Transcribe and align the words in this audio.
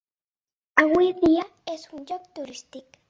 Avui 0.83 1.11
dia 1.19 1.43
és 1.75 1.85
un 1.99 2.09
lloc 2.13 2.27
turístic. 2.41 2.89